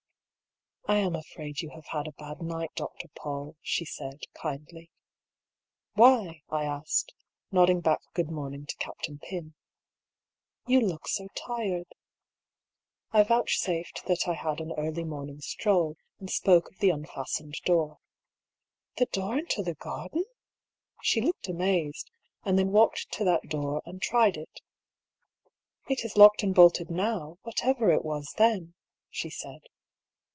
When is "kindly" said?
4.33-4.91